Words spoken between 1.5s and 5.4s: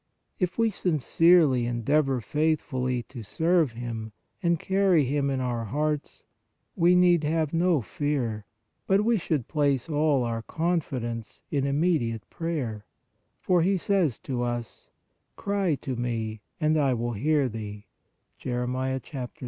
endeavor faithfully to serve Him and carry Him in